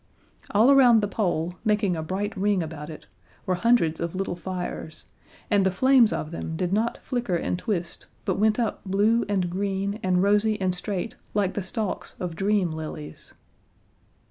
All 0.49 0.71
around 0.71 1.01
the 1.03 1.07
Pole, 1.07 1.53
making 1.63 1.95
a 1.95 2.01
bright 2.01 2.35
ring 2.35 2.63
about 2.63 2.89
it, 2.89 3.05
were 3.45 3.53
hundreds 3.53 3.99
of 3.99 4.15
little 4.15 4.35
fires, 4.35 5.05
and 5.47 5.63
the 5.63 5.69
flames 5.69 6.11
of 6.11 6.31
them 6.31 6.55
did 6.57 6.73
not 6.73 6.97
flicker 7.03 7.35
and 7.35 7.59
twist, 7.59 8.07
but 8.25 8.39
went 8.39 8.57
up 8.57 8.81
blue 8.83 9.25
and 9.29 9.47
green 9.47 9.99
and 10.01 10.23
rosy 10.23 10.59
and 10.59 10.73
straight 10.73 11.17
like 11.35 11.53
the 11.53 11.61
stalks 11.61 12.19
of 12.19 12.35
dream 12.35 12.71
lilies. 12.71 13.35